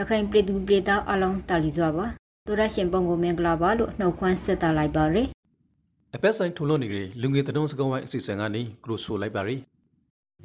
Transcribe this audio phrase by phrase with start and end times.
[0.00, 2.06] ရခိုင်ပြည်သူပြည်သားအလုံးတာလီစွာပါ
[2.46, 5.26] တို့ရရှင်ပုံကိုမင်္ဂလာပါလို့နှုတ်ခွန်းဆက်တာလိုက်ပါရယ်
[6.14, 9.56] အပက်ဆိုင်ထုံလို့နေတဲ့လူငယ်တုံးစကောင်းဝိုင်းအစီအစဉ်ကနေကရိုဆိုလိုက်ပါရီ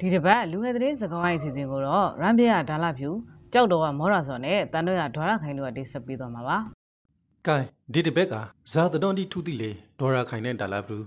[0.00, 3.10] ဒီတစ်ပတ်လူငယ်သတင်းစကားဝိုင်းအစီအစဉ်ကိုတော့ရမ်ပြရဒါလာဖြူ
[3.52, 6.56] ကြောက်တော်ကမောရာစော်နဲ့တန်တော့ရဒေါ်ရခိုင်တို့ကတိဆက်ပေးသွားမှာပါ။
[7.46, 7.58] ကဲ
[7.92, 8.34] ဒီတစ်ဘက်က
[8.72, 9.70] ဇာတတော်ဒီထူတီလေ
[10.00, 11.04] ဒေါ်ရာခိုင်နဲ့ဒါလာဘူး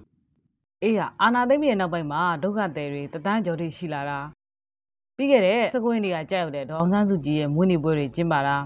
[0.84, 4.20] အေးရအာနာသိမ့်ပြည်ရဲ့နောက်ပိုင်းမှာဒုက္ခသည်တွေတသန်းကျော်တိရှိလာတာ
[5.20, 8.58] ပြီးခဲ့တဲ့စကွင်းတွေကကြောက်ရောက်တဲ့ဒေါအောင်ဆန်းစုကြည်ရဲ့မွေးနေ့ပွဲတွေကျင်းပတာ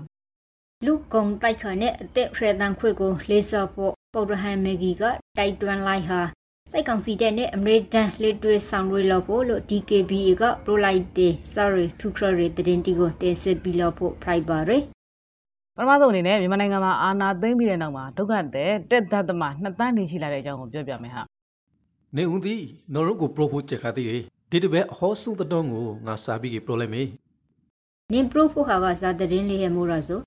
[0.86, 5.04] လူကုံတိုက်ခါနဲ့အသက်ဖရတန်ခွေကိုလေးစော့ဖို့ပေါ်ရဟန်မဂီက
[5.38, 6.20] တိုက်တွန်းလိုက်ဟာ
[6.72, 14.84] စိတ်ကောင်စီတဲ့နဲ့အမေရိကန်လက်တွေ့ဆောင်ရွက်လို့ဖို့လို့ DKBA က pro light day sorry to credit တင်တီကိုတင်ဆက်ပြီးလို့ဖို့ private ရယ်
[15.76, 21.24] ပထမဆုံးအနေနဲ့မြန်မာနိုင်ငံမှာအာနာသိမ့်ပြည်ရဲ့နောက်မှာဒုက္ခသည်တက်သက်သမ2တန်းနေရှိလာတဲ့အကြောင်းကိုပြောပြမယ်ဟာ။
[22.16, 22.62] နေဦးသည်
[22.94, 24.24] နော်ရုပ်ကိုပရိုဖို့ချက်ခါသေးတယ်။
[24.56, 27.08] ဒီတစ်ဘက်ဟောစုတတော်ကိုငါစာပြီးကပရိုလိုက်မေး
[28.12, 30.20] နင် pro ဖို့ဟာကဇာတရင်လေးရဲ့မိုးရဆို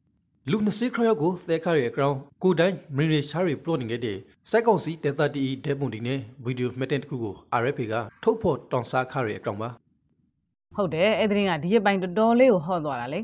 [0.50, 4.16] ။လူ20ခရယောက်ကိုသဲခါရဲ့အကောင်ကိုတိုင်းမရီရီရှာရီပရိုနေခဲ့တဲ့
[4.50, 9.68] စိုက်ကောင်စီဒေတာတီဒဲပွန်ဒီနဲ့ဗီဒီယိုမှတ်တဲ့တစ်ခုကို RFA ကထုတ်ဖော်တောင်စားခရဲ့အကောင်ပါ
[10.76, 13.20] ဟုတ်တယ်အဲ့ဒီကဒီရက်ပိုင်းတော်တော်လေးကိုဟော့သွားတာလေ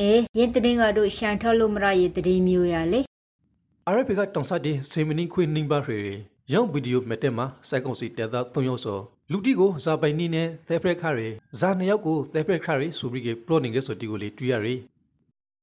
[0.00, 3.00] အေးရင်တရင်ကတို့ရှန်ထော်လို့မရရဲ့တရင်မျိုးရလေ။
[3.94, 6.14] RFA ကတောင်စားတဲ့စေမနီခွေနှင်းပါရေ
[6.52, 9.00] ရောင်ဗီဒီယိုမှတ်တဲ့မှာစိုက်ကောင်စီဒေတာ3ယောက်စော
[9.32, 11.28] လူတီကိုဇာပိုင်နီနဲ့သဲဖရက်ခရဲ
[11.60, 14.74] ဇာ2ယောက်ကိုသဲဖရက်ခရဲဆိုပြီးကပရိုနေခဲ့ဆိုတီကိုလေတွေ့ရရီ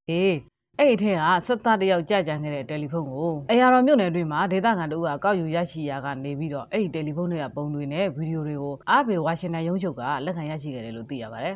[0.09, 0.35] အေး
[0.79, 11.55] အဲ့ဒီထဲကဆက်သားတယောက်ကြာကြံခဲ့တဲ့တယ်လီဖုန်းကိုအရာတော်မြို့နယ်အတွင်းမှာဒေသခံတို့ကကောက်ယူရရှိရာကနေပြီးတော့အဲ့ဒီတယ်လီဖုန်းတွေကပုံတွေနဲ့ဗီဒီယိုတွေကိုအားပေဝါရှင်တန်ရုံးချုပ်ကလက်ခံရရှိခဲ့တယ်လို့သိရပါတယ်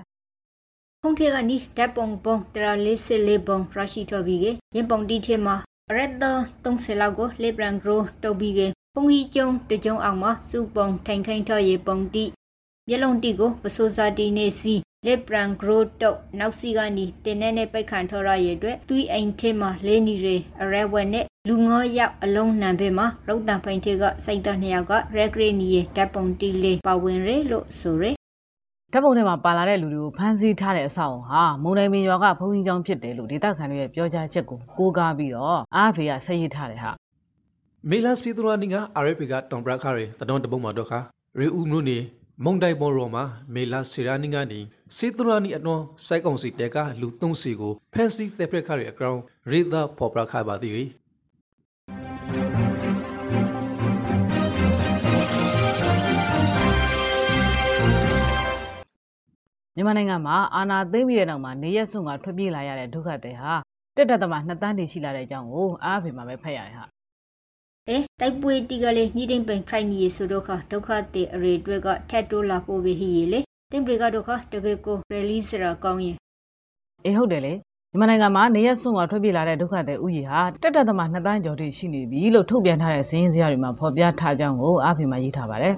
[1.02, 5.56] ဖုန်ထေကနီဓာတ်ပုံပုံတရာလေးစစ်လေးပုံရရှိတော်ပြီးကရင်ပုံတီထဲမှာ
[5.96, 8.62] ရက်တော့30လောက်ကိုလေဘရန်ဂရိုတုတ်ပြီးက
[9.00, 12.26] ပုံကြီးကျုံတကြုံအောင်မှာစုပုံထိုင်ခိုင်းထော်ရေပုံတီ
[12.88, 14.76] မျက်လုံးတီကိုပစိုးစာတီနေစီ
[15.06, 28.12] လေဘရန်ဂရိုတုတ်နောက်စီကနီတင်းနဲ့နဲ့ပိတ်ခံထော်ရရဲ့အတွက်သူ့အိမ်ထဲမှာလေးနီတွေအရဲဝက်နဲ့လူငေါရောက်အလုံးနှံဘက်မှာရုတ်တံဖိုင်ထေကစိတ်တော်နှစ်ယောက်ကရက်ဂရီနီရဲ့ဓာတ်ပုံတီလေးပါဝင်ရဲလို့ဆိုရဲ
[28.94, 36.92] ဓာတ်ပုံထဲမှာပါလာတဲ့လူတွေကိုဖမ်းဆီးထားတဲ့အဆောက်အုံဟာမုံတိုင်းမင်ရွာကဘုံကြီးကျောင်းဖြစ်တယ်လို့ဒေသခံတွေရဲ့ပြောကြားချက်ကိုကိုးကားပြီးတော့အားဖေကဆက်ရစ်ထားတယ်ဟာ
[37.92, 40.99] မေလာစီဒရာနီက RFA ကတောင်ပရခရဲတတော်တပုံမှာတော့ခါ
[41.39, 41.98] ရေဦးမျိုးနေ
[42.43, 44.59] မုံတိုင်ပေါ်ရောမှာမေလာစီရာနီကနေ
[44.98, 49.17] စီဒရာနီအတွန်းစိုက်ကောင်စီတဲကလူ3စီကိုဖန်စီသဲပရခရဲအကောင်
[49.52, 50.86] ရေသာဖော်ပရခပါသည်ရီ
[59.75, 63.54] မြန်မာနိုင်ငံမှာအာဏာသိမ်းပြီးတဲ့နောက်မှာနေရက်စွန့်ကထွက်ပြေးလာရတဲ့ဒုက္ခသည်ဟာ
[63.95, 66.97] တက်တက်သမား2တန်းတည်ရှိလာတဲ့အကြောင်းကိုအားဖေမှာပဲဖတ်ရတယ်ဟာ
[67.89, 73.39] အဲတိုက်ပွဲတီကလေးညှိတိမ်ပိန်ဖရိုက်နီရဆိုတော့ခဒုက္ခတေအရေအတွက်ကထက်တိုးလာပို့ပြီးဟီရလေ
[73.71, 76.17] တင်ပရိကဒုက္ခတကယ်ကိုရလီစရာကောင်းရင်
[77.05, 77.53] အေးဟုတ်တယ်လေ
[77.92, 85.75] မြန်မာနိုင်ငံမှာနေရက်စွန့်ကထွက်ပြေးလာတဲ့ဒုက္ခသည်ဥယျာဟာတက်တက်သမား2တန်းကျော်တိရှိနေပြီလို့ထုတ်ပြန်ထားတဲ့ဇင်းစရာတွေမှာဖော်ပြထားကြောင်းကိုအားဖေမှာရေးထားပါတယ်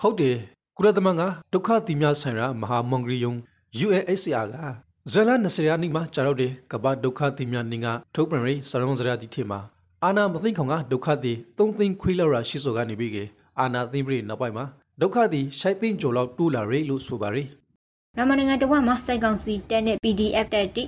[0.00, 0.36] ဟုတ်တယ်
[0.76, 1.22] ကုရသမန်က
[1.52, 3.32] ဒုက္ခတိများဆိုင်ရာမဟာမွန်ဂရီယုံ
[3.84, 4.56] UNHCR က
[5.12, 9.60] ဇလ20ရာနီမှာကြာတော့တဲ့ကမ္ဘာဒုက္ခတိများနေကထုတ်ပြန်ရေးစရုံးစရာဒီထင်မှာ
[10.04, 13.16] အာနာမသိခေါင်ကဒုက္ခတိ3သိန်းခွေးလောက်ရာရှိစောကနေပြီးက
[13.60, 14.64] အာနာသိမ့်ပြီးနောက်ပိုင်းမှာ
[15.00, 17.42] ဒုက္ခတိရှိုက်သိန်းကျော်လောက်တူလာရေလို့ဆိုပါရီ
[18.16, 20.82] ရမနိုင်ငံတဝက်မှာစိုက်ကောင်စီတက်တဲ့ PDF တက်တိ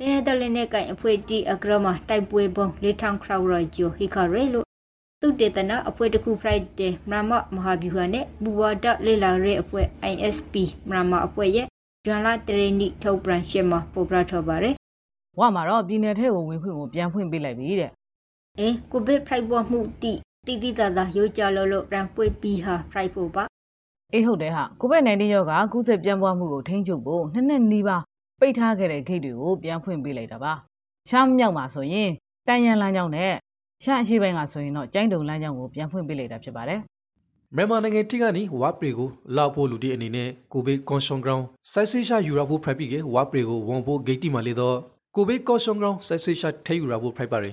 [0.00, 4.66] တင်းတဲ့လည်းနဲ့ကင်အဖွဲတီအဂရမတိုက်ပွဲပုံလေးထောင်ခရောက်ရဂျိုဟီခရဲလို့
[5.20, 9.82] သူတေတနာအဖွဲတစ်ခုဖရိုက်တဲ့မရမမဟာဗျူဟာနဲ့ဘူဝါဒလေလာရဲအဖွဲ
[10.12, 10.54] ISP
[10.88, 11.66] မရမအဖွဲရဲ့
[12.04, 14.74] ဂျွန်လာတရနီထုတ်ပြန်ရှင်းမှာပေါ်ပြထော်ပါရယ်
[15.38, 17.90] ဝမှာတော့ပြည်နယ်ထဲကိုဝင်ခွင့်ကိုပြန်ဖွင့်ပေးလိုက်ပြီတဲ့
[18.60, 20.12] အေးကိုဗစ်ဖရိုက်ပေါ်မှုတိ
[20.46, 23.44] တိတိတသာရိုးကြလို့လို့ရန်ပွေပြီးဟာဖရိုက်ဖို့ပါ
[24.12, 28.02] အေးဟုတ်တယ်ဟာကိုဗစ် -19 ရောဂါကူးစက်ပြန့်ပွားမှုကိုထိန်းချုပ်ဖို့နှစ်နှစ်နီးပါး
[28.40, 30.52] ပိတ်ထားခဲ့တဲ့ဂိတ်တွေကိုပြန်ဖွင့်ပေးလိုက်တာပါ
[31.08, 32.10] ရှမ်းမြောက်မှာဆိုရင်
[32.46, 33.32] တန်ရန်လမ်းကြောင်းနဲ့
[33.84, 36.80] ရှမ်းအရှေ့ပိုင်းကဆိုရင်တော့ကျိုင်းတုံလမ်းကြောင်းကိုပြန်ဖွင့်ပေးလိုက်တာဖြစ်ပါတယ်
[37.56, 44.76] မြန်မာနိုင်ငံတိကနေဝါပရီကိုလောက်ဖို့လူတီအနေနဲ့ကိုဘေးကွန်ရှွန်ဂရောင်းစိုက်ဆေးရှာယူရာဖို့ဖရိုက်ပြီးကဝါပရီကိုဝန်ဖို့ဂိတ်တီမှာလေတော့
[45.16, 47.52] ကိုဘေးကွန်ရှွန်ဂရောင်းစိုက်ဆေးရှာထဲယူရာဖို့ဖရိုက်ပါရီ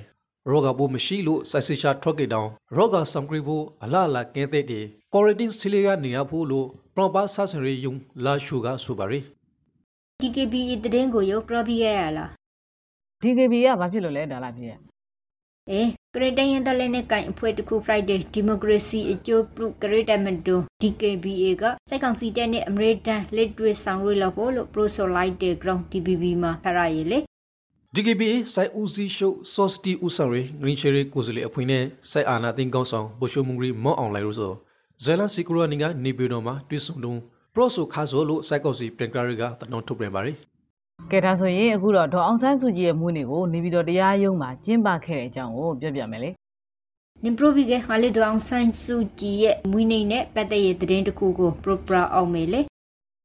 [0.49, 7.93] ရောဂါပိုးမရှိလို့စိုက်ဆေးရှာထွက်ကြတောင်းရောဂါဆောင်ကရီဖို့အလားအလာကင်းတဲ့တဲ့ကွာရတင်းစီလီကနေရဖို့လို့ပရောပါဆာဆန်ရီယုံ
[8.25, 9.19] လာရှူကဆိုပါရီ
[10.21, 12.29] DKBE တရင်ကိုရုပ်ပြပြခဲ့ရလား
[13.23, 14.79] DKB ကဘာဖြစ်လို့လဲဒါလာဖြစ်ရဲ့
[15.71, 27.19] အေးကရတန်ရင်တလည်းနဲ့ကင်အဖွဲတစ်ခု Friday Democracy အကျိုးပြုကရတမန်တို DKBA ကစိုက်ကောင်စီတက်နဲ့ American လက်တွေ့ဆောင်ရွက်လို့ဖို့လို့ Prosolite တဲ့ Ground TPB မှာခရရည်လေ
[27.95, 34.53] DKBA စိုက်ဦးစီးရှုပ် Society ဦးဆောင်ရေး Green Cherry ကိုစလေအဖွင့်နဲ့စိုက်အာနာတင်ကောင်းဆောင်ဘိုရှိုမူဂရီမော့အောင်လိုက်လို့ဆို
[35.03, 37.19] ဇဲလန်စီကူရာနီကနေပြည်တော်မှာတွေ့ဆုံတုံး
[37.53, 40.33] ပရော့ဆိုခါဆိုလို့စိုက်ကောက်စီပရင်ကရာကတနောထုတ်ပြန်ပါရီ
[41.11, 46.29] ကဲဒါဆိုရင်အခုတော့ဒေါ်အောင်ဆန်းစုကြည်ရဲ့မွေးနေ့ကိုနေပြည်တော်တရားရုံးမှာကျင်းပခဲ့တဲ့အကြောင်းကိုပြောပြမယ်လေ
[47.23, 52.61] နင်ပရိုဗီကဟာလေဒေါအောင်ဆန်းစုကြည်ရဲ့မွေးနေ့နဲ့ပတ်သက်တဲ့သတင်းတစ်ခုကိုပရိုပရာအောင်မယ်လေ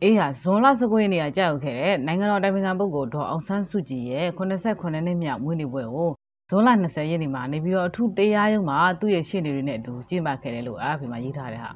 [0.04, 6.10] အေးဟာဇွန်လ19ရက်နေ့ကကြာရောက်ခဲ့တဲ့နိုင်ငံတော်တိုင်ပင်ခံပုဂ္ဂိုလ်ဒေါ်အောင်ဆန်းစုကြည်ရဲ့89နှစ်မြောက်မွေးနေ့ပွဲကို
[6.50, 11.70] ဇွန်လ20ရက်နေ့မှာနေပြီးတော့အထူးတရားရုံးမှာသူ့ရဲ့ရှေ့နေတွေနဲ့အတူကျင်းပခဲ့တယ်လို့အားဖေမှာရေးထားတယ်ဟာ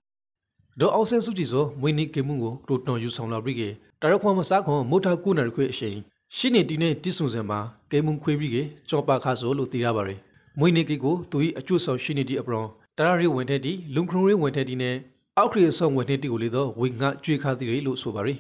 [0.81, 3.62] ဒေါ်အောင်ဆန်းစုကြည်ဆိုမွေးနေ့ကေမှုကိုကရိုတွန်ယူဆောင်လာပြီးက
[4.02, 5.96] တရခွန်မစားခွန်မိုထာကုနာရခွေအရှိန်
[6.37, 8.56] ရှိနေတီနဲ့တိဆုံစံမှာကေမှုခွေးပြီးက
[8.88, 10.19] ကြောပါခါဆိုလို့သိရပါတယ်
[10.58, 12.67] မွေးနေ့ကေကိုသူ၏အကျွတ်ဆောင်ရှိနေတီအပရွန်
[12.99, 14.96] တရရီဝင်တဲ့တီလုံခရုံရီဝင်တဲ့တီနဲ့
[15.38, 18.34] အောက်ခရီဆောင်ဝင်တဲ့တီကိုလေတော့ဝေငှကျွေးခါတီရီလို့ဆိုပါရီ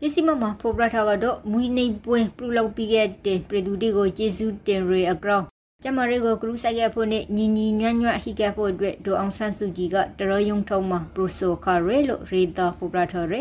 [0.00, 5.46] ပစ္စည်းမမှာဖော်ပြထားကတော့မွေးနေ့ပွဲပြုလုပ်ပြီးခဲ့တဲ့ပြည်သူတွေကိုကျေးဇူးတင်ရအကြောင်း
[5.82, 13.40] ကျမရေကိုကရုဆိုင်ရဖို့နဲ့ညီညီညွတ်ညွတ်ဟိကဖို့အတွက်ဒေါအောင်ဆန်းစုကြည်ကတရယုံထုံးမှာပရိုဆိုခါရဲလို့ရေတာဖော်ပြထားရဲ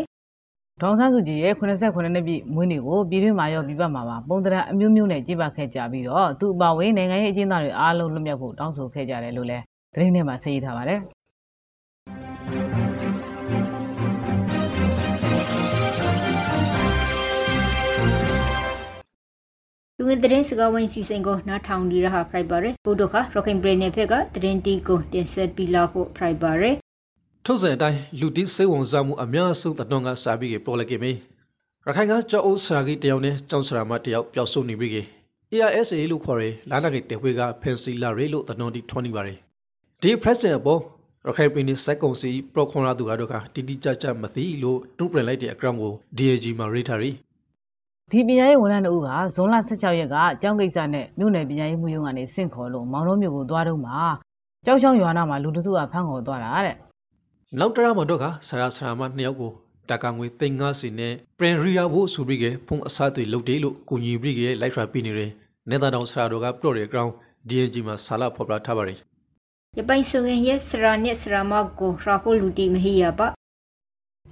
[0.82, 11.00] ဒေါအောင်ဆန်းစုကြည်ရဲ့89နှစ်ပြည့်မွေးနေ့ကိုပြည်တွင်းမှာရောပြည်ပမှာပါပုံသဏ္ဍာန်အမျိုးမျိုးနဲ့ကျင်းပခဲ့ကြပြီးတော့သူ့အပါအဝင်နိုင်ငံရေးအကျဉ်းသားတွေအားလုံးလွတ်မြောက်ဖို့တောင်းဆိုခဲ့ကြတယ်လို့လည်းသတင်းထဲမှာဆက်ရေးထားပါတယ်
[20.04, 26.76] လူငယ်သတင်းစကားဝိုင်းစီစဉ်ကိုနားထောင်နေရဟာဖရိုက်ပါရယ်ဘုဒ္ဓခရခိုင်ပရနေဖက်ကသတင်းတီကိုတင်ဆက်ပြီးလာဖို့ဖရိုက်ပါရယ်
[27.46, 31.18] ထုတ်စံအတိုင်းလူတိစိတ်ဝင်စားမှုအများဆုံးတတော်ကစာပြီးကပေါ်လိုက်ခဲ့မင်း
[31.86, 34.98] ရခိုင်ကကြောက်အိုးဆရာကြီးတယောက်နဲ့ကျောင်းဆရာမတယောက်ပျောက်ဆုံးနေပြီက
[35.54, 39.38] AISA လို့ခေါ်ရလာနာကေတေဝေကဖန်စီလာရေလို့တတော်တီထွန်းနေပါရယ်
[40.02, 40.82] ဒီ president အပေါ်
[41.28, 47.12] ရခိုင်ပြည်နယ်စက်ကုံစီပရိုခွန်ရာသူကတော့ကတီတီကြကြမသိလို့တွန်းပြန်လိုက်တဲ့အကြောင်းကို DAG မှာရေးထားရီ
[48.12, 53.94] ဒီပညာရေးဝန်ထမ်းတို့ကဇွန်လ16ရက်ကကျောင်းကိစ္စနဲ့မြို့နယ်ပညာရေးမှုရုံးကနေဆင့်ခေါ်လို့မောင်တော်မြို့ကိုသွားတော့မှ
[54.66, 56.76] ကြောက်ချောင်းရွာနာမှာလူတစုကဖမ်းခေါ်သွားတာတဲ့
[57.60, 59.52] နောက်တရမတော့ကဆရာဆရာမနှစ်ယောက်ကို
[59.90, 65.32] တကာငွေသိန်း90နဲ့ပရင်ရီယာဖို့ဆိုပြီးကဖုံအစားတွေလုပ်တယ်လို့ကိုညီပြီးကလိုက်ထရာပြီးနေတယ်
[65.70, 67.12] နေသားတော်ဆရာတော်ကပလော့ရဲ့ ground
[67.48, 68.96] DNG မှာဆာလာဖော်ပြထားပါရီ
[69.78, 73.28] ရပိုင်ဆိုရင်ရက်စရာနဲ့စရာမကိုရာဖို့လူတီမဟိယပါ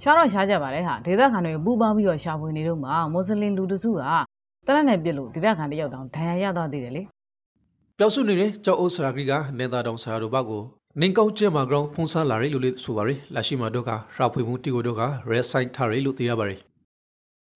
[0.02, 4.00] ရှားတော့ရှားကြပါလေဟာဒေသခံတွေပူပေါင်းပြီးတော့ရှာဖွေနေတော့မှမွတ်စလင်လူတစုက
[4.66, 7.02] တလက်နဲ့ပြစ်လို့ဒေသခံတယောက်တောင်ဒဏ်ရာရသွားသေးတယ်လေ
[7.98, 10.62] ပျောက်ဆုနေတဲ့ကျောက်အိုးဆရာကြီးကနေသားတော်ဆရာတော်ဘကို
[11.00, 16.56] နင်းကောင်းကျဲမှာ ground ဖုံးစားလာရီလို့လေဆိုပါရီလာရှိမှာတော့ကရာဖွေမှုတီကိုတော့က red sign ထားရီလို့သိရပါရီ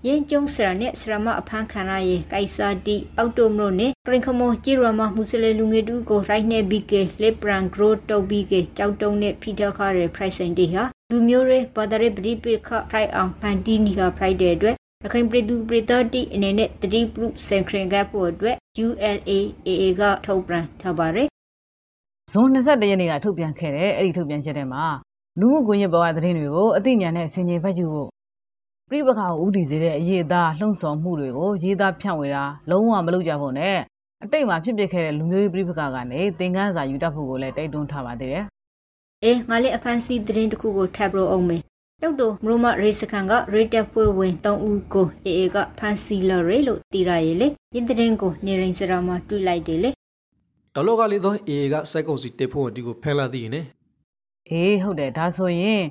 [0.06, 6.92] ရင်ကျုံစရာနဲ့စရာမအဖမ်းခံရရဲ့ကိုက်စာတီအောက်တိုမလို့နဲ့ကရင်ခမောဂျီရမမူစလေလူငယ်တူကိုရိုက်နေပြီးက
[7.22, 18.56] လေပရန်ဂရိုတုတ်ပြီးကကြောက်တုံးနဲ့ဖီတာခါရဲ့ price တွေဟာ လူမျိုးရေးဘာသာရေးပရိပိခ price အောင်ဖန်တီနီက price တဲ့အတွက်ရခိုင်ပြည်သူပြည်သားတီအနေနဲ့တတိပရုစင်ခရင်ကဖို့အတွက်
[18.86, 21.28] ULAAA ကထုတ်ပြန်ထားပါတယ်
[22.32, 24.84] ဇွန်21ရက်နေ့ကထုတ်ပြန်ခဲ့တဲ့အဲ့ဒီထုတ်ပြန်ချက်ထဲမှာ
[25.40, 28.08] လူမှုကွန်ရက်ပေါ်ကသတင်းတွေကိုအသိဉာဏ်နဲ့ဆင်ခြင်ဖတ်ယူဖို့
[28.90, 33.76] ပြိပခါကိုဥတီစေတဲ့အရေးအသားလှုံ့ဆော်မှုတွေကိုရေးသားဖြန့်ဝေတာလုံးဝမလုပ်ကြဖို့နဲ့
[34.22, 38.44] အတိတ်မှာဖြစ်ပစ်ခဲ့တဲ့လူမျိုးရေးပြိပခါကနေသင်ခန်းစာယူတတ်ဖို့ကိုလည်းတိုက်တွန်းထားပါသေးတယ်
[39.24, 41.62] အေးငါလေးအဖန်စီသတင်းတစ်ခုကိုထပ်လို့အောင်မယ်
[42.02, 49.90] တောက်တော့မရမရေစခန်ကရေတက်ပွဲဝင်3ဦးကိုအေအေကဖန်စီလာရေလို့တီရရဲ့လေဒီသတင်းကိုနေရင်စရာမှာတွေ့လိုက်တယ်လေ
[50.74, 53.64] တော်လောကလေးသော AA ကစက်ကုံစီတေဖို့တီကိုဖန်လာသည်နဲ့
[54.50, 55.82] အေးဟုတ်တယ်ဒါဆိုရင်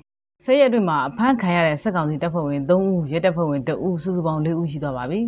[0.44, 5.20] ဆက်ရက်တွေမှာအဖမ်းခံရတဲ့စက်ကောင်စီတပ်ဖွဲ့ဝင်3ဦးရဲတပ်ဖွဲ့ဝင်2ဦးစုစုပေါင်း4ဦးရှိသွားပါပြီ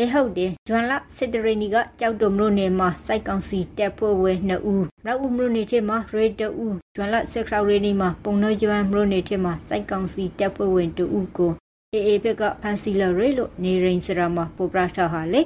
[0.00, 11.52] အေဟုတ်တယ်ဂျွမ်လာစစ်တရနီကကြောက်တုံမလို့နေမှာစိုက်ကောင်စီတက်ဖို့ဝဲနှစ်ဦးနောက်ဦးမလို့နေထဲမှာရေတဦးဂျွမ်လာစစ်ခရောက်ရီနီမှာပုံနှကျွမ်းမလို့နေထဲမှာစိုက်ကောင်စီတက်ဖို့ဝင်တူဦးကို
[11.92, 15.40] အေအေဘက်ကဖန်စီလာရေလို့နေရင်စရာမှာပိုပရာထားဟာလေ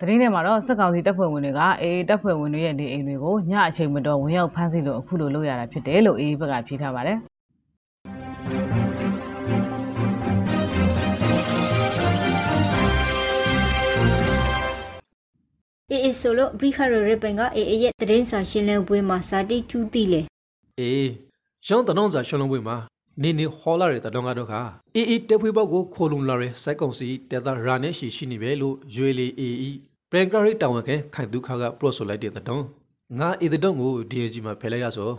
[0.00, 7.18] သတင်းထဲမှာတော့စက်ကောင်စီတပ်ဖွဲ့ဝင်တွေကအေးတပ်ဖွဲ့ဝင်တွေရဲ့နေအိမ်တွေကိုညအချိန်မတော်ဝင်ရောက်ဖမ်းဆီးလို့အခုလိုလုပ်ရတာဖြစ်တယ်လို့အေးဘက်ကဖြေထားပါတယ်
[15.94, 20.20] အေအေဆိုလို့ဘရိခရရေပင်ကအေအေရဲ့သတင်းစာရှင်းလင်းပွဲမှာဇာတိထူးသိလေ
[20.80, 21.10] အေး
[21.66, 22.76] ရောင်းတနောင်းစာရှောင်းလုံးပွဲမှာ
[23.22, 24.60] နေနေဟောလာတဲ့တတော်ကတော့ခါ
[24.96, 29.76] အေးအေးတက်ဖွေးပေါက်ကိုခိုလုံလာတဲ့စက်ကုံစီတက်တာရာနဲ့ရှိရှိနေပဲလို့ရွေလီအေးအေး
[30.10, 32.62] ပရန်ဂရီတောင်ဝခဲခိုင်ဒုခါကပရော့ဆိုလိုက်တဲ့တတော်
[33.18, 35.10] ငါအေးတဲ့တော့ကို DAG မှာဖယ်လိုက်ရဆို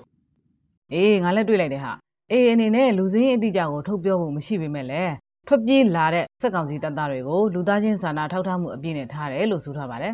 [0.93, 1.91] အေးငါလည်းတွေ့လိုက်တယ်ဟာ
[2.31, 5.13] အေးအနေနဲ့လူစင်းအတိအကျကိုထုတ်ပြောဖို့မရှိပေမဲ့လည်း
[5.47, 10.13] ထွက်ပြေးလာတဲ့စက်ကောင်စီတပ်သားတွေကိုလူသားချင်းစာနာထောက်ထားမှုအပြည့်နဲ့ထားတယ်လို့ဆိုထားပါတယ်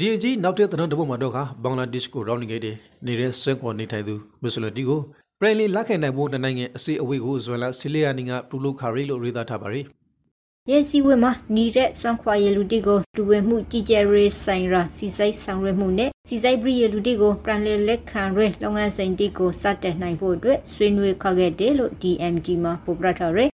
[0.00, 2.76] DAG နောက်တဲ့တတော်တပုတ်မှာတော့ခါဘင်္ဂလားဒေ့ရှ်ကိုရောင်းနေခဲ့တယ်
[3.06, 5.00] နေတဲ့ဆွဲခေါ်နေထိုင်သူမွတ်စလင်တီကို
[5.40, 9.82] ပရန်လီလက်ခံနိုင်ဖို့နိုင်ငံအစီအဝေးကိုဇွန်လဆီလီယာနီကပူလုခါရီလို့ရေးသားထားပါရီ
[10.70, 23.50] ရဲစည်းဝေးမှာနေတဲ့စွမ်းခွာရလူတီကိုတူဝဲမှုကြီးကျယ်ရေးဆိုင်ရာစီဆိုင်ဆောင်ရွက်မှုနဲ့စီဆိုင်ပရိရလူတီကိုပြန်လည်လက်ခံရေးလုပ်ငန်းစဉ်တီကိုစတင်နိုင်ဖို့အတွက်ဆွေးနွေးခခဲ့တယ်လို့ DMG မှာပေါ်ပြထားရယ်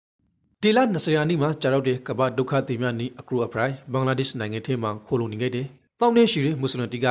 [0.64, 5.66] ဒီလ20ရာနှစ်မှာကြာတော့တဲ့ကမ္ဘာဒုက္ခသည်များနီအကရူအပရိုင်ဘင်္ဂလားဒေ့ရှ်နိုင်ငံထဲမှာခိုလုံနေခဲ့တဲ့
[6.02, 7.08] တောင်းနေရှိတဲ့မွတ်စလင်တီက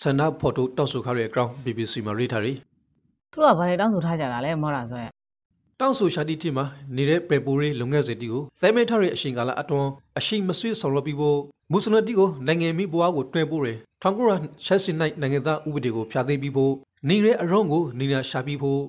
[0.00, 2.56] ဆန္ဒဖော်ထုတ်တောက်ဆိုခရရဲ့အကောင့် BBC မှာရေးထားတယ်
[3.32, 5.10] သူတို့ကဘာလဲတောင်းဆိုထားကြတာလဲမောတာဆိုရင်
[5.80, 6.64] တောင်းဆိုရှာတီတီမှာ
[6.96, 11.38] နေတဲ့ပေပူရေးလုံငယ်စီတီကိုသဲမဲထရဲ့အရှင်ကာလအတွန်းအရှိမဆွေးဆောင်လုပ်ပြီးဖို့
[11.70, 16.72] မွတ်စလင်တီကိုနိုင်ငံမိဘွားကိုတွဲပို့တယ်ထောင်ကူရာရှက်စင်နိုင်နိုင်ငံသားဥပဒေကိုဖျာသိမ်းပြီးဖို့
[17.08, 18.82] နေတဲ့အရုံးကိုနေနာရှာပြီးဖို့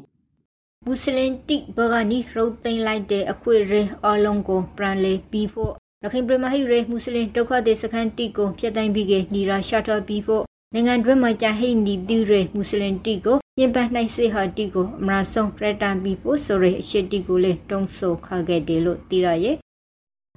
[0.86, 10.44] မွတ်စလင်တိဘဂနီရုတ်သိမ်းလိုက်တဲ့အခွေရဲအလုံးကိုပရန်လေပြီးဖို့ ရခိုင်ပြည်မဟိရဲမွတ်စလင်ဒုက္ခသည်စခန်းတိကိုဖျက်တိုင်းပြီးကနီရာရှာတော်ပြီးဖို့
[10.74, 19.56] နိုင်ငံတွင်းမှာကြာဟိနီတီရဲမွတ်စလင်တိကိုညင်ပနှိုက်စေဟာတိကိုအမရာဆုံးရတန်ပြီးဖို့ဆိုရဲအရှိတိကိုလည်းတုံးဆိုခခဲ့တယ်လို့သိရရဲ့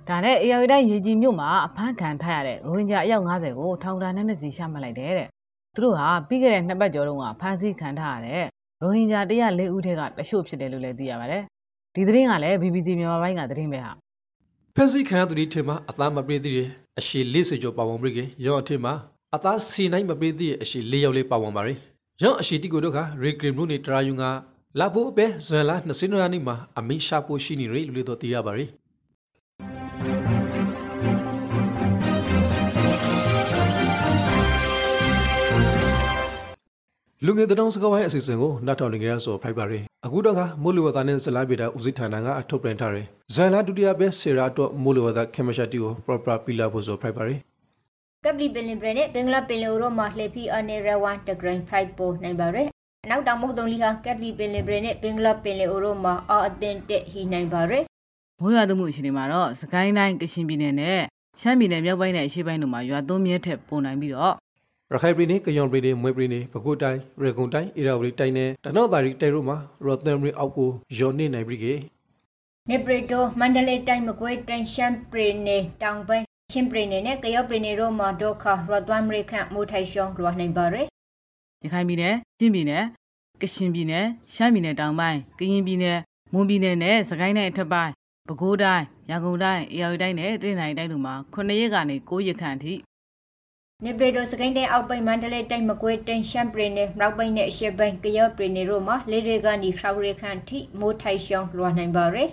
[0.09, 5.29] ဒါနဲ့ AR တိုင်းရေကြီးမြို့မှာအဖမ်းခံထားရတဲ့ရိုဟင်ဂျာအယောက်90ကိုထောင်ဒဏ်နဲ့နှစ်စီရှာမှတ်လိုက်တယ်တဲ့
[5.75, 8.45] သူတို့ဟာပြီးခဲ့တဲ့နှစ်ပတ်ကျော်တုန်းကဖမ်းဆီးခံထားရတဲ့
[8.83, 11.43] ရိုဟင်ဂျာ104ဦးထဲကတချို့ဖြစ်တယ်လို့လည်းသိရပါတယ်
[11.95, 13.93] ဒီသတင်းကလည်း BBC မြန်မာပိုင်းကသတင်းပဲဟာ
[14.77, 18.93] ဖက်စီခရသူဒီထဲမှာအသားမပြေးသေးတယ်အရှိ40ကျော်ပါဝင်ပြီကရောအထက်မှာ
[19.35, 21.75] အသားစီနိုင်မပြေးသေးတဲ့အရှိ၄ရောက်လေးပါဝင်ပါရီ
[22.23, 24.25] ရောအရှိတီကိုတို့ကရေဂရမ်လို့နေတရာယုံက
[24.79, 28.65] လာဖို့အပဲဇွန်လ20ရက်နေ့မှာအမိရှာဖို့ရှိနေရလို့လည်းတော့သိရပါရီ
[37.27, 47.35] လူငယ်တောင်စကားဝိုင်းအစီအစဉ်ကိုနောက်ထောင်နေကြရဆိုဖိုက်ပါရီအခုတော့ကမိုးလေဝသနဲ့ဇလာပေတာဦးစီးဌာနကအထုတ်ပြန်ထားတယ်ဇန်လာဒုတိယပဲဆေရာတော့မိုးလေဝသခေမရှာတီကို proper ပီလာဖို့ဆိုဖိုက်ပါရီ
[48.25, 52.69] ကပလီပင်လင်ဘရနဲ့ဘင်္ဂလားပင်လယ်ဥရောမှာလှည့်ပြီးအနေရဝမ်တဂရန်ဖရိုက်ပိုနိုင်ပါရယ်
[53.05, 57.85] အနောက်တောင်မုတ်တုံလီဟာကပလီပင်လင်ဘရနဲ့ဘင်္ဂလားပင်လယ်ဥရောမှာအာအသင်တက်ဟီနိုင်ပါရယ်
[58.41, 61.01] မိုးရွာသွန်းမှုအခြေအနေမှာတော့စကိုင်းတိုင်းကရှင်ပြည်နယ်နဲ့
[61.41, 64.35] ရှမ်းပြည်နယ်မြောက်ပိုင်းနဲ့အရှေ့ပိုင်းတို့မှာရွာသွန်းမြဲထက်ပုံနိုင်ပြီးတော့
[64.93, 71.75] ရခိုင်ပြည်နယ်ကယွန်ပြည်နယ်မွေပြည်နယ်ပဲခူးတိုင်းရေကုန်တိုင်းအေရာဝတီတိုင်းနဲ့တနော့တာရီတဲရိုမှာရော်သမ်ရီအောက်ကိုယော်နေနိုင်ပြီကေ
[72.71, 80.87] နေပရီတိုမန္တလေးတိုင်းမကွေးတိုင်းရှမ်းပရီနယ်တောင်ပိုင်းချင်းပရီနယ်နဲ့ကယောပရီနယ်တို့မှာဒုက္ခရတ်သွမ်းမရိခန့်မိုးထိုင်ရှောင်းလွှာနိုင်ပါရယ်
[81.65, 82.85] ရခိုင်ပြည်နယ်ချင်းပြည်နယ်
[83.41, 85.99] ကရှင်ပြည်နယ်ရှမ်းပြည်နယ်တောင်ပိုင်းကရင်ပြည်နယ်
[86.33, 87.93] မွန်ပြည်နယ်နဲ့စကိုင်းတိုင်းအထက်ပိုင်း
[88.29, 92.75] ပဲခူးတိုင်းရန်ကုန်တိုင်းအေရဝတီတိုင်းနဲ့တနင်္သာရီတိုင်းတို့မှာ9ရက်ကနေ9ရက်ခန့်အထိ
[93.83, 102.29] နေပရီတိုစကိုင်းတိုင်းအောက်ပိုင်းမန္တလေးတိုင်းမကွေးတိုင်းရှမ်းပရီနယ်မြောက်ပိုင်းနဲ့အရှေ့ပိုင်းကယောပရီနယ်တို့မှာလေရေကနေခရောက်ရခန့်ထိမိုးထိုင်ရှောင်းလွှာနိုင်ပါရယ်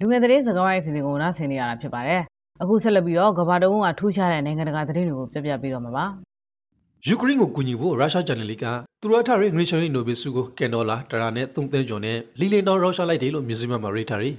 [0.00, 2.22] လူငယ်သတင်းစကားဝိုင်းအစီအစဉ်ကိုနားဆင်နေရတာဖြစ်ပါတယ်
[2.62, 6.06] အခုဆက်လက်ပြီးတော့ကမ္ဘာတဝန်းကထူးခြားတဲ့နိုင်ငံတကာသတင်းတွေကိုပြပြပေးတော့မှာပါ
[7.08, 8.64] ယူကရိန်းကိုကူညီဖို့ရုရှားဂျာနယ်လီက
[9.00, 14.34] သူရထရဲငရီရှရီနိုဘယ်ဆုကိုကန်ဒေါ်လာတရာနဲ့3သန်းကျော်နဲ့လီလီနော်ရုရှားလိုက်တယ်လို့မြူဇီမမှာရေးထားတယ်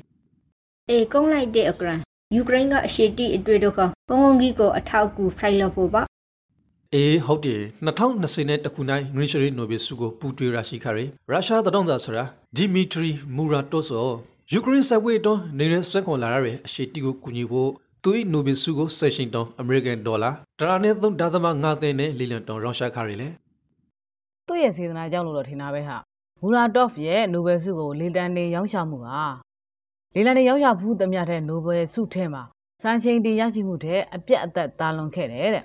[0.90, 2.00] အေကုန်းလိုက်တဲ့အကရန်
[2.36, 3.80] ယူကရိန်းကအရှေ့တိအတွေ့ဒုက္ခ
[4.10, 6.02] ကုန်းကုန်းကြီးကိုအထောက်အကူဖိုင်လို့ဖို့ပါ
[6.94, 14.08] အေးဟုတ်တယ်2020နဲ့တခုနိုင်ငရီရှရီနိုဘယ်ဆုကိုပူတွေရရှိခရဲရုရှားသတောင်းစာဆိုတာဒီမီထရီမူရာတိုဆို
[14.52, 17.72] ယူကရိန်းစက်ဝေးတော့နေတဲ့ဆွဲခွန်လာရတဲ့အရှေ့တီကိုကူညီဖို့
[18.06, 23.28] သူ၏နိုဘယ်ဆုကိုဆက်ရှင်တောင်းအမေရိကန်ဒေါ်လာတရာနဲ့3ဒသမ5သန်းနဲ့လီလန်တောင်းရုရှားခါရီလေ
[24.48, 25.98] သူ့ရဲ့စေတနာကြောင့်လို့တော့ထင်တာပဲဟာ
[26.42, 29.22] မူရာတော့ဖ်ရဲ့နိုဘယ်ဆုကိုလေတန်နေရောင်းချမှုဟာ
[30.16, 32.44] လေလန်နေရောင်းချဘူးသမျှတဲ့နိုဘယ်ဆုထဲမှာ
[32.84, 35.64] စံချိန်တင်ရရှိမှုတဲ့အပြတ်အသက်တာလွန်ခဲ့တယ်တဲ့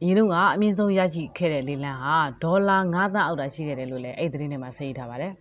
[0.00, 5.32] အရင်တုန်းကအမြင့်ဆုံးရရှိခဲ့တဲ့လေလန်ဟာဒေါ်လာ9သန်းအောက်တာရှိခဲ့တယ်လို့လည်းအဲ့ဒီသတင်းထဲမှာဆေးထားပါတယ်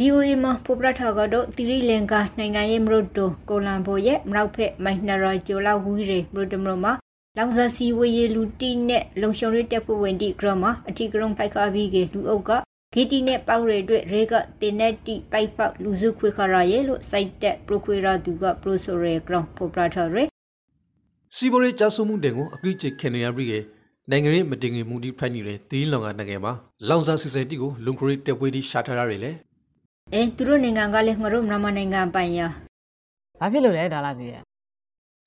[0.00, 6.92] BOE မှာပိုပရထာကတော့တိရိလင်္ကာနိုင်ငံရဲ့မရုတ်တိုကိုလံဘိုရဲ့မရောက်ဖက်မိုင်နရာဂျိုလာဝီရေမရုတ်တမရမှာ
[7.36, 12.50] လောင်စာစီဝေးလူတီနဲ့လုံရှုံရတက်ဖို့ဝင်တီဂရမအထီကရုံဖိုက်ခါပြီးကလူအုပ်က
[12.92, 20.22] ဂီတီနဲ့ပေါက်ရအတွက်ရေကတင်နဲ့တီပိုက်ပေါက်လူစုခွေခရရဲ့လို့စိုက်တက်ပရိုခွေရာသူကပရိုဆိုရဲဂရောင်းပိုပရထာရဲ
[21.36, 23.60] စီဘော်ရေးကြဆုမှုတင်ကိုအပြည့်ချခင်နေရပြီကေ
[24.10, 26.52] နိုင်ငံရေးမတင်ငင်မှုဒီဖိုင်နေတဲ့တီးလောင်ကနိုင်ငံမှာ
[26.88, 29.32] လောင်စာစီစတီကိုလုံခရီတက်ပွေးဒီရှာထားရတယ်လေ
[30.14, 32.40] အဲသူတို့နိုင်ငံကလည်းငါတို့မြန်မာနိုင်ငံပိုင်ရ။
[33.40, 34.42] ဘာဖြစ်လို့လဲဒါလာပြီရဲ့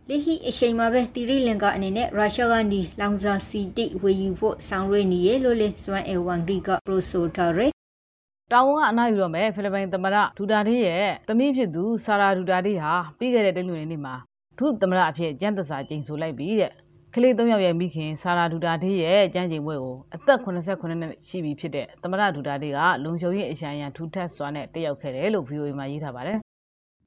[0.09, 7.67] လေဟိအချိန်မှာပဲတိရိလင်္ကာအနေနဲ့ရုရှားကနေလောင်စာစီတိဝေယူဖို့ဆောင်ရွက်နေရလို့လေစွမ်အေဝမ်ဂရီကပရိုဆိုတာရဲ။
[8.51, 14.15] တောင်ဝန်ကအနားယူတော့မယ်ဖိလစ်ပိုင်သမ္မတဒူတာတေးရဲ့သမီးဖြစ်သူဆာရာဒူတာတေးဟာပြီးခဲ့တဲ့တလူနေနေ့မှာ
[14.57, 16.73] ဒုသမ္မတအဖြစ်ကျန်းသစာကျိန်ဆိုလိုက်ပြီတဲ့။
[17.13, 26.37] ကလေး၃ယောက်ရဲ့မိခင်ဆာရာဒူတာတေးရဲ့ကျန်းကျင်ပွဲကိုအသက်89နှစ်ရှိပြီဖြစ်တဲ့သမ္မတဒူတာတေးကလုံခြုံရေးအရှံရန်ထူထပ်စွာနဲ့တက်ရောက်ခဲ့တယ်လို့ VOA မှာရေးထားပါတယ်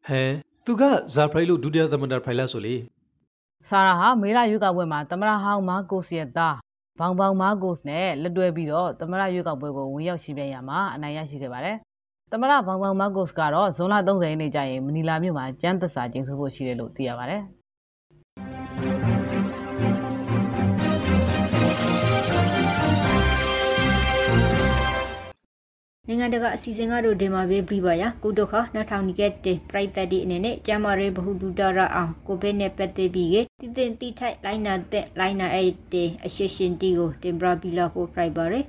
[0.07, 0.23] ဟဲ
[0.67, 0.83] သူက
[1.15, 2.75] ဇာဖရိုင်လို့ဒုတိယသမ္မတဖိုင်လာဆိုလေ။
[3.69, 6.57] ဆာရာဟာမေလရွေးကောက်ပွဲမှာသမ္မတဟောင်းမာကိုစ်ရဲ့သား
[6.99, 11.77] ဘောင်ဘောင်မာကိုစ်နဲ့လက်တွဲပြီးတော့သမ္မတရွေးကောက်ပွဲကိုဝင်ရောက်ရှိပြန်ရမှာအနိုင်ရရှိခဲ့ပါတယ်။
[12.33, 17.43] သမ္မတဘောင်ဘောင်မာကိုစ်ကတော့ဇွန်လ30ရက်နေ့ကျရင်မနီလာမြို့မှာကျန်းသက်စာကျင်းစုဖို့ရှိတယ်လို့သိရပါတယ်။
[26.13, 38.65] နိုင်ငံတကာအစီအစဉ်ကတော့ဒီမှာပဲပြီးပါရကုတုခနောက်ထောင်နီကက်တေပရိုက်တက်ဒီအနေနဲ့ကျမရဲဘဟုဒူတရအောင်ကိုဗစ်နဲ့ပတ်သက်ပြီးကတည်တင်တိထိုက်လိုင်းနာတဲ့လိုင်းနာအဲ့တေအရှိရှင်တီကိုတင်ဘရာဘီလာကိုပရိုက်ပါရယ်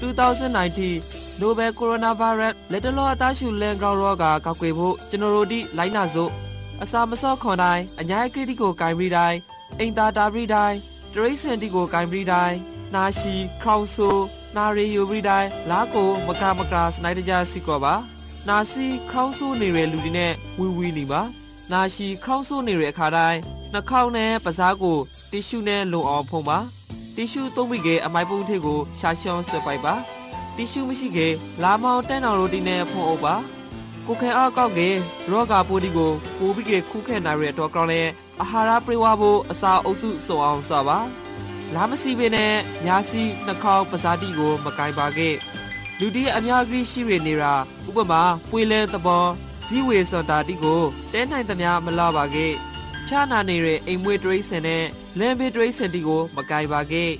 [0.00, 6.49] 2019 Nobel Coronavirus လက်တလောအသားရှူလန်ဂရောင်းရောဂါကောက်ွယ်ဖို့ကျွန်တော်တို့ဒီလိုင်းနာစို့
[6.82, 9.38] အစာမစော့ခွန်တိုင်းအညာကိတိကိုဂိုင်ပြီးတိုင်း
[9.78, 10.76] အိမ်သာတာပြီးတိုင်း
[11.14, 12.56] တရိစန်တီကိုဂိုင်ပြီးတိုင်း
[12.94, 14.08] နာရှိခေါင်ဆူ
[14.56, 17.94] နာရီယူပြီးတိုင်းလာကိုမကမကစနိုက်တကြစီကောပါ
[18.48, 21.22] နာစီခေါင်းဆိုးနေတဲ့လူတွေနဲ့ဝီဝီနေပါ
[21.72, 23.40] နာရှိခေါင်းဆိုးနေတဲ့အခါတိုင်း
[23.72, 24.98] နှာခေါင်းနဲ့ပစားကို
[25.30, 26.58] တီရှူနဲ့လုံအောင်ဖုံးပါ
[27.16, 29.94] တီရှူသုံးပြီးကအမိုက်ပုံးထည့်ကိုရှာရှောင်းဆွဲပိုက်ပါ
[30.56, 31.18] တီရှူမရှိက
[31.62, 33.34] လာမောင်တန်းတော်ရိုတီနဲ့ဖုံးအုပ်ပါ
[34.12, 34.80] ကိုခဲအားကောက်က
[35.30, 38.02] ရောဂါပိုးဒီကိုပိုးပြီးကခုခဲနိုင်ရတော့ကောင်းလဲ
[38.40, 40.98] အာဟာရပြေဝဖို့အစာအုပ်စုစုံအောင်စပါ
[41.74, 42.54] လာမစီပင်နဲ့
[42.86, 45.34] ညာစီနှာခေါင်းပဇာတိကို မကင်ပါခဲ့
[45.98, 47.54] လူတီအများကြီးရှိရနေတာ
[47.88, 49.24] ဥပမာပွေလဲသဘော
[49.66, 52.52] ဇီဝေစတာတိကိုတဲနိုင်သမျှမလာပါခဲ့
[53.06, 54.84] ဖြာနာနေတဲ့အိမ်မွေးတရိစင်နဲ့
[55.18, 57.10] လမ်းဘေးတရိစင်တီကို မကင်ပါခဲ့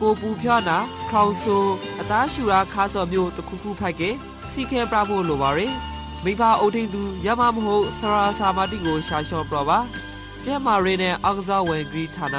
[0.00, 0.78] ကိုပူဖြာနာ
[1.10, 1.56] ခေါင်ဆူ
[2.00, 4.02] အသားရှူရာခါစော်မျိုးတစ်ခုခုဖိုက်က
[4.50, 5.93] စီခဲပြဖို့လိုပါရယ်
[6.24, 9.78] မိဘအုပ်ထိန်သူရမမဟုတ်ဆရာစာမတိကိုရှာလျှော့ပြပါ
[10.44, 12.36] ကျဲမာရီနဲ့အောက်ကစားဝင်ဂရီဌာန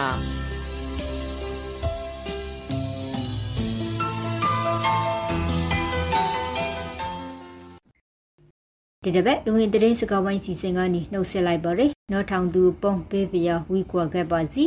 [9.04, 14.64] ဒီတပတ်လူဝင်တရင်စကားဝိုင်းစီစဉ်ကနေနှုတ်ဆက်လိုက်ပါရယ်နော်ထောင်သူပုံပေးပြဝီကွာခဲ့ပါစီ